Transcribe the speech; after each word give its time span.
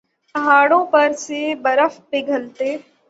پہاڑوں 0.35 0.83
پر 0.91 1.11
سے 1.17 1.41
برف 1.63 1.99
پگھلتے 2.09 2.75